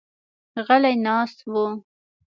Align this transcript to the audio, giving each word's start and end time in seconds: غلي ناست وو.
غلي 0.65 0.95
ناست 1.05 1.37
وو. 1.51 1.65